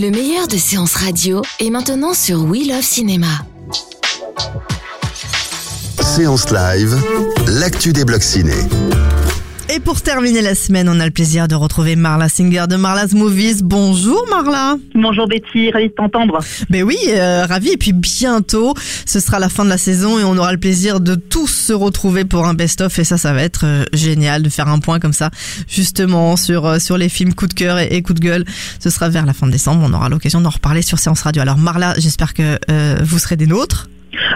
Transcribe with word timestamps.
Le 0.00 0.10
meilleur 0.10 0.48
de 0.48 0.56
séances 0.56 0.94
radio 0.94 1.42
est 1.58 1.68
maintenant 1.68 2.14
sur 2.14 2.44
We 2.44 2.66
Love 2.66 2.80
Cinéma. 2.80 3.44
Séance 6.00 6.50
live, 6.50 6.96
l'actu 7.46 7.92
des 7.92 8.06
blocs 8.06 8.22
ciné. 8.22 8.54
Et 9.72 9.78
pour 9.78 10.00
terminer 10.00 10.42
la 10.42 10.56
semaine, 10.56 10.88
on 10.88 10.98
a 10.98 11.04
le 11.04 11.12
plaisir 11.12 11.46
de 11.46 11.54
retrouver 11.54 11.94
Marla 11.94 12.28
Singer 12.28 12.64
de 12.68 12.74
Marla's 12.74 13.12
Movies. 13.12 13.62
Bonjour 13.62 14.26
Marla. 14.28 14.76
Bonjour 14.96 15.28
Betty, 15.28 15.70
ravi 15.70 15.86
de 15.86 15.92
t'entendre. 15.92 16.40
Ben 16.70 16.82
oui, 16.82 16.96
euh, 17.10 17.46
ravi. 17.46 17.70
Et 17.70 17.76
puis 17.76 17.92
bientôt, 17.92 18.74
ce 19.06 19.20
sera 19.20 19.38
la 19.38 19.48
fin 19.48 19.64
de 19.64 19.68
la 19.68 19.78
saison 19.78 20.18
et 20.18 20.24
on 20.24 20.36
aura 20.36 20.50
le 20.50 20.58
plaisir 20.58 20.98
de 20.98 21.14
tous 21.14 21.46
se 21.46 21.72
retrouver 21.72 22.24
pour 22.24 22.48
un 22.48 22.54
best-of. 22.54 22.98
Et 22.98 23.04
ça, 23.04 23.16
ça 23.16 23.32
va 23.32 23.44
être 23.44 23.64
euh, 23.64 23.84
génial 23.92 24.42
de 24.42 24.48
faire 24.48 24.66
un 24.66 24.80
point 24.80 24.98
comme 24.98 25.12
ça, 25.12 25.30
justement 25.68 26.36
sur 26.36 26.66
euh, 26.66 26.78
sur 26.80 26.98
les 26.98 27.08
films 27.08 27.34
coup 27.34 27.46
de 27.46 27.54
cœur 27.54 27.78
et, 27.78 27.94
et 27.94 28.02
coup 28.02 28.14
de 28.14 28.20
gueule. 28.20 28.44
Ce 28.80 28.90
sera 28.90 29.08
vers 29.08 29.24
la 29.24 29.34
fin 29.34 29.46
de 29.46 29.52
décembre. 29.52 29.86
On 29.88 29.94
aura 29.94 30.08
l'occasion 30.08 30.40
d'en 30.40 30.50
reparler 30.50 30.82
sur 30.82 30.98
Séance 30.98 31.22
Radio. 31.22 31.42
Alors 31.42 31.58
Marla, 31.58 31.94
j'espère 31.96 32.34
que 32.34 32.58
euh, 32.72 32.96
vous 33.04 33.20
serez 33.20 33.36
des 33.36 33.46
nôtres. 33.46 33.88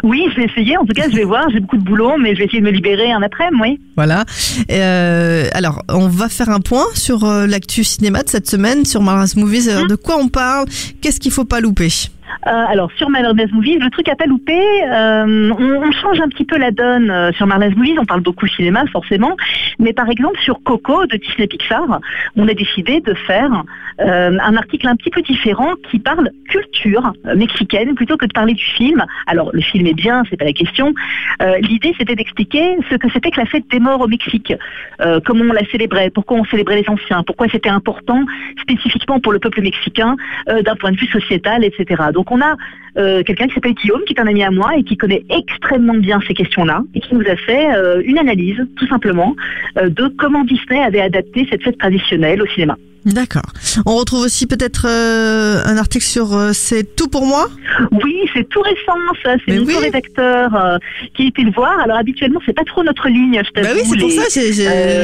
Oui, 0.02 0.26
je 0.30 0.36
vais 0.36 0.46
essayer. 0.46 0.76
En 0.76 0.84
tout 0.84 0.94
cas, 0.94 1.08
je 1.10 1.16
vais 1.16 1.24
voir. 1.24 1.48
J'ai 1.50 1.60
beaucoup 1.60 1.76
de 1.76 1.84
boulot, 1.84 2.16
mais 2.18 2.34
je 2.34 2.38
vais 2.38 2.44
essayer 2.46 2.60
de 2.60 2.66
me 2.66 2.70
libérer 2.70 3.10
un 3.12 3.22
après-midi, 3.22 3.60
oui. 3.60 3.80
Voilà. 3.96 4.24
Euh, 4.70 5.48
alors, 5.52 5.82
on 5.88 6.08
va 6.08 6.28
faire 6.28 6.50
un 6.50 6.60
point 6.60 6.84
sur 6.94 7.24
euh, 7.24 7.46
l'actu 7.46 7.84
cinéma 7.84 8.22
de 8.22 8.28
cette 8.28 8.48
semaine, 8.48 8.84
sur 8.84 9.02
Marla's 9.02 9.36
Movies. 9.36 9.68
Alors, 9.68 9.86
de 9.86 9.96
quoi 9.96 10.16
on 10.18 10.28
parle? 10.28 10.66
Qu'est-ce 11.00 11.20
qu'il 11.20 11.32
faut 11.32 11.44
pas 11.44 11.60
louper? 11.60 11.84
Euh, 11.84 12.13
alors 12.42 12.90
sur 12.96 13.08
Marla's 13.10 13.50
Movies, 13.52 13.78
le 13.78 13.90
truc 13.90 14.08
à 14.08 14.16
pas 14.16 14.26
louper, 14.26 14.60
euh, 14.86 15.52
on, 15.58 15.92
change 15.92 16.20
un 16.20 16.28
petit 16.28 16.44
peu 16.44 16.58
la 16.58 16.70
donne 16.70 17.10
euh, 17.10 17.32
sur 17.32 17.46
Marla's 17.46 17.74
Movies. 17.74 17.98
On 17.98 18.04
parle 18.04 18.20
beaucoup 18.20 18.46
cinéma 18.46 18.84
forcément, 18.92 19.36
mais 19.78 19.92
par 19.92 20.10
exemple 20.10 20.38
sur 20.40 20.62
Coco 20.62 21.06
de 21.06 21.16
Disney 21.16 21.46
Pixar, 21.46 22.00
on 22.36 22.48
a 22.48 22.54
décidé 22.54 23.00
de 23.00 23.14
faire 23.14 23.64
euh, 24.00 24.38
un 24.40 24.56
article 24.56 24.88
un 24.88 24.96
petit 24.96 25.10
peu 25.10 25.22
différent 25.22 25.74
qui 25.90 25.98
parle 25.98 26.30
culture 26.48 27.12
euh, 27.26 27.36
mexicaine 27.36 27.94
plutôt 27.94 28.16
que 28.16 28.26
de 28.26 28.32
parler 28.32 28.54
du 28.54 28.64
film. 28.64 29.04
Alors 29.26 29.50
le 29.52 29.60
film 29.60 29.86
est 29.86 29.94
bien, 29.94 30.24
c'est 30.28 30.36
pas 30.36 30.44
la 30.44 30.52
question. 30.52 30.94
Euh, 31.42 31.58
L'idée 31.58 31.94
c'était 31.98 32.16
d'expliquer 32.16 32.76
ce 32.90 32.96
que 32.96 33.08
c'était 33.12 33.30
que 33.30 33.40
la 33.40 33.46
fête 33.46 33.64
des 33.70 33.78
morts 33.78 34.00
au 34.00 34.08
Mexique, 34.08 34.52
euh, 35.00 35.20
comment 35.24 35.44
on 35.44 35.52
la 35.52 35.64
célébrait, 35.66 36.10
pourquoi 36.10 36.38
on 36.38 36.44
célébrait 36.44 36.80
les 36.80 36.88
anciens, 36.88 37.22
pourquoi 37.22 37.46
c'était 37.50 37.68
important 37.68 38.24
spécifiquement 38.60 39.20
pour 39.20 39.32
le 39.32 39.38
peuple 39.38 39.62
mexicain 39.62 40.16
euh, 40.48 40.62
d'un 40.62 40.76
point 40.76 40.92
de 40.92 40.96
vue 40.96 41.06
sociétal, 41.06 41.64
etc. 41.64 42.02
on 42.30 42.40
a 42.40 42.56
euh, 42.96 43.22
quelqu'un 43.22 43.48
qui 43.48 43.54
s'appelle 43.54 43.74
Guillaume, 43.74 44.02
qui 44.06 44.14
est 44.14 44.20
un 44.20 44.26
ami 44.26 44.44
à 44.44 44.50
moi 44.50 44.76
et 44.76 44.84
qui 44.84 44.96
connaît 44.96 45.24
extrêmement 45.28 45.94
bien 45.94 46.20
ces 46.26 46.34
questions-là 46.34 46.82
et 46.94 47.00
qui 47.00 47.14
nous 47.14 47.28
a 47.28 47.36
fait 47.36 47.74
euh, 47.74 48.02
une 48.04 48.18
analyse, 48.18 48.60
tout 48.76 48.86
simplement, 48.86 49.34
euh, 49.78 49.88
de 49.88 50.08
comment 50.18 50.44
Disney 50.44 50.82
avait 50.82 51.00
adapté 51.00 51.46
cette 51.50 51.62
fête 51.62 51.78
traditionnelle 51.78 52.42
au 52.42 52.46
cinéma. 52.46 52.76
D'accord. 53.04 53.42
On 53.84 53.96
retrouve 53.96 54.20
aussi 54.20 54.46
peut-être 54.46 54.86
euh, 54.88 55.62
un 55.66 55.76
article 55.76 56.04
sur 56.04 56.32
euh, 56.34 56.50
C'est 56.52 56.96
tout 56.96 57.08
pour 57.08 57.26
moi? 57.26 57.48
Oui, 57.92 58.16
c'est 58.32 58.48
tout 58.48 58.62
récent, 58.62 58.98
ça. 59.22 59.34
C'est 59.46 59.58
oui. 59.58 59.76
rédacteur 59.76 60.54
euh, 60.54 60.78
qui 61.14 61.26
était 61.26 61.42
le 61.42 61.52
voir. 61.52 61.78
Alors 61.80 61.98
habituellement, 61.98 62.40
c'est 62.46 62.54
pas 62.54 62.64
trop 62.64 62.82
notre 62.82 63.08
ligne, 63.08 63.42
je 63.44 63.50
t'avoue. 63.50 63.68
Bah 63.68 63.74
oui, 63.74 63.82
c'est 63.84 63.98
pour 63.98 64.10
ça. 64.10 64.22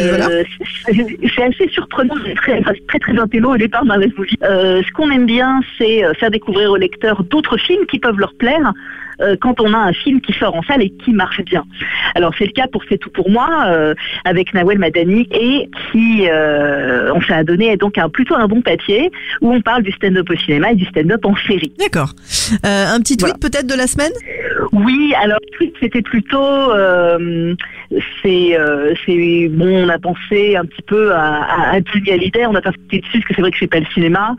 voilà. 0.09 0.29
c'est- 0.87 1.41
assez 1.41 1.69
surprenant, 1.73 2.15
c'est 2.25 2.35
très 2.35 2.61
très, 2.63 2.99
très 2.99 3.19
intello 3.19 3.55
au 3.55 3.57
départ 3.57 3.85
la 3.85 3.99
movie. 3.99 4.37
Ce 4.43 4.93
qu'on 4.93 5.11
aime 5.11 5.27
bien, 5.27 5.61
c'est 5.79 6.03
faire 6.19 6.31
découvrir 6.31 6.71
aux 6.71 6.77
lecteurs 6.77 7.23
d'autres 7.25 7.57
films 7.57 7.87
qui 7.91 7.99
peuvent 7.99 8.19
leur 8.19 8.35
plaire 8.35 8.73
quand 9.41 9.61
on 9.61 9.73
a 9.75 9.79
un 9.79 9.93
film 9.93 10.21
qui 10.21 10.33
sort 10.35 10.55
en 10.55 10.63
salle 10.63 10.83
et 10.83 10.91
qui 10.91 11.13
marche 11.13 11.43
bien. 11.43 11.65
Alors 12.15 12.33
c'est 12.39 12.47
le 12.47 12.53
cas 12.53 12.67
pour 12.69 12.83
C'est 12.89 12.99
tout 12.99 13.11
pour 13.11 13.31
moi 13.31 13.49
avec 14.25 14.53
Nawel 14.55 14.79
Madani 14.79 15.29
et 15.33 15.69
qui 15.91 16.27
on 16.31 17.21
s'est 17.23 17.33
adonné 17.33 17.77
donc 17.77 17.90
un, 17.99 18.09
plutôt 18.09 18.35
un 18.35 18.47
bon 18.47 18.63
papier 18.63 19.11
où 19.41 19.53
on 19.53 19.61
parle 19.61 19.83
du 19.83 19.93
stand-up 19.93 20.29
au 20.31 20.37
cinéma 20.37 20.73
et 20.73 20.77
du 20.77 20.85
stand-up 20.87 21.25
en 21.25 21.35
série. 21.47 21.73
D'accord. 21.79 22.13
Euh, 22.67 22.87
un 22.87 23.01
petit 23.01 23.17
tweet 23.17 23.39
peut-être 23.41 23.67
de 23.67 23.75
la 23.75 23.87
semaine? 23.87 24.13
Oui, 24.73 25.15
alors 25.23 25.39
le 25.43 25.57
truc, 25.57 25.75
c'était 25.81 26.03
plutôt 26.03 26.39
euh, 26.39 27.55
c'est 28.23 28.59
euh, 28.59 28.95
c'est 29.05 29.49
bon 29.49 29.85
on 29.85 29.89
a 29.89 29.99
pensé 29.99 30.57
un 30.57 30.65
petit 30.65 30.83
peu 30.83 31.13
à, 31.13 31.43
à, 31.43 31.77
à 31.77 31.81
Johnny 31.83 32.11
Hallyday, 32.11 32.47
on 32.47 32.55
a 32.55 32.63
sauté 32.63 33.01
dessus 33.01 33.19
parce 33.19 33.25
que 33.25 33.35
c'est 33.35 33.43
vrai 33.43 33.51
que 33.51 33.59
c'est 33.59 33.67
pas 33.67 33.81
le 33.81 33.87
cinéma. 33.95 34.37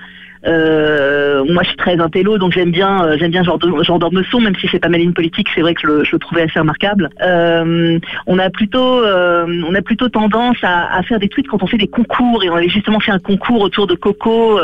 Euh, 0.48 1.44
moi 1.48 1.62
je 1.62 1.68
suis 1.68 1.78
très 1.78 2.00
intello 2.00 2.40
donc 2.40 2.52
j'aime 2.52 2.72
bien 2.72 3.06
euh, 3.06 3.16
j'aime 3.20 3.30
bien 3.30 3.44
genre 3.44 3.60
de 3.60 3.84
genre 3.84 4.00
d'ormesson 4.00 4.40
même 4.40 4.56
si 4.56 4.68
c'est 4.72 4.80
pas 4.80 4.90
ma 4.90 4.98
ligne 4.98 5.14
politique 5.14 5.48
c'est 5.54 5.62
vrai 5.62 5.76
que 5.76 5.82
je, 5.84 5.86
le- 5.86 6.04
je 6.04 6.16
trouvais 6.16 6.42
assez 6.42 6.58
remarquable 6.58 7.12
euh, 7.22 8.00
on 8.26 8.40
a 8.40 8.50
plutôt 8.50 9.04
on 9.06 9.76
a 9.76 9.82
plutôt 9.84 10.10
tendance 10.10 10.58
à, 10.64 11.00
faire 11.04 11.20
des 11.20 11.28
tweets 11.30 11.48
quand 11.48 11.62
on 11.62 11.68
fait 11.68 11.78
des 11.78 11.88
concours 11.88 12.44
et 12.44 12.50
on 12.50 12.56
avait 12.56 12.70
justement 12.70 13.00
fait 13.00 13.12
un 13.12 13.20
concours 13.20 13.62
autour 13.62 13.86
de 13.86 13.94
Coco 13.94 14.60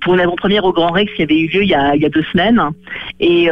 pour 0.00 0.14
une 0.14 0.20
avant-première 0.20 0.64
au 0.64 0.72
Grand 0.72 0.92
Rex 0.92 1.12
qui 1.14 1.22
avait 1.22 1.40
eu 1.40 1.48
lieu 1.48 1.62
il 1.64 1.68
y 1.70 1.74
a, 1.74 2.08
deux 2.08 2.22
semaines 2.30 2.62
et, 3.18 3.48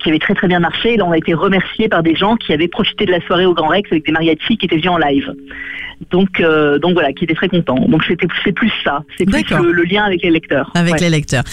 qui 0.00 0.08
avait 0.08 0.18
très 0.18 0.34
très 0.34 0.48
bien 0.48 0.60
marché. 0.60 0.96
Là, 0.96 1.04
on 1.06 1.12
a 1.12 1.18
été 1.18 1.34
remercié 1.34 1.88
par 1.88 2.02
des 2.02 2.14
gens 2.14 2.36
qui 2.36 2.52
avaient 2.52 2.68
profité 2.68 3.06
de 3.06 3.10
la 3.10 3.20
soirée 3.20 3.46
au 3.46 3.54
Grand 3.54 3.63
Rex 3.68 3.90
avec 3.92 4.04
des 4.06 4.12
mariachis 4.12 4.56
qui 4.56 4.66
étaient 4.66 4.76
venus 4.76 4.90
en 4.90 4.98
live. 4.98 5.32
Donc, 6.10 6.40
euh, 6.40 6.78
donc 6.80 6.94
voilà, 6.94 7.12
qui 7.12 7.24
étaient 7.24 7.34
très 7.34 7.48
contents. 7.48 7.78
Donc 7.88 8.02
c'était 8.06 8.26
c'est 8.44 8.52
plus 8.52 8.70
ça, 8.82 9.04
c'est 9.16 9.24
plus 9.24 9.44
le, 9.50 9.72
le 9.72 9.84
lien 9.84 10.04
avec 10.04 10.22
les 10.22 10.30
lecteurs. 10.30 10.70
avec 10.74 10.94
Ouais. 10.94 11.00
les 11.00 11.08
lecteurs. 11.10 11.44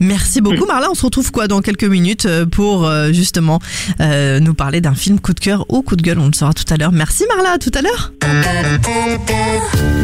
Merci 0.00 0.40
beaucoup 0.40 0.64
Marla. 0.66 0.88
On 0.90 0.94
se 0.94 1.04
retrouve 1.04 1.30
quoi 1.30 1.46
dans 1.48 1.60
quelques 1.60 1.84
minutes 1.84 2.24
euh, 2.26 2.46
pour 2.46 2.86
euh, 2.86 3.12
justement 3.12 3.58
euh, 4.00 4.40
nous 4.40 4.54
parler 4.54 4.80
d'un 4.80 4.94
film 4.94 5.20
coup 5.20 5.34
de 5.34 5.40
cœur 5.40 5.64
ou 5.68 5.82
coup 5.82 5.96
de 5.96 6.02
gueule. 6.02 6.18
On 6.18 6.26
le 6.26 6.32
saura 6.32 6.54
tout 6.54 6.64
à 6.72 6.76
l'heure. 6.76 6.92
Merci 6.92 7.24
Marla. 7.34 7.52
À 7.52 7.58
tout 7.58 7.70
à 7.74 7.82
l'heure. 7.82 8.12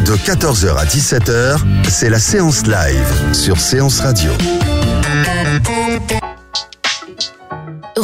De 0.05 0.13
14h 0.13 0.77
à 0.77 0.85
17h, 0.85 1.57
c'est 1.83 2.09
la 2.09 2.19
séance 2.19 2.65
live 2.67 3.33
sur 3.33 3.57
Séance 3.57 3.99
Radio. 4.01 4.31